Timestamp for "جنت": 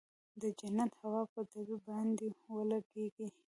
0.59-0.91